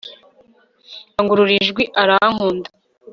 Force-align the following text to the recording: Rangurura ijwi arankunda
Rangurura 1.15 1.51
ijwi 1.61 1.83
arankunda 2.01 2.67